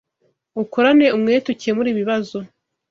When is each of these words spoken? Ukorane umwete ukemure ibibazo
Ukorane 0.61 1.07
umwete 1.17 1.47
ukemure 1.51 1.89
ibibazo 1.91 2.37